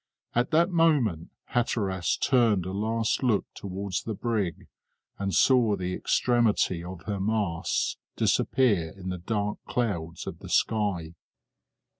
[0.33, 4.67] At that moment Hatteras turned a last look towards the brig,
[5.19, 11.13] and saw the extremity of her masts disappear in the dark clouds of the sky.